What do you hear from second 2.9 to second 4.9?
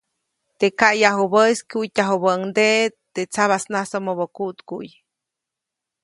teʼ tsabasnasomobä kuʼtkuʼy.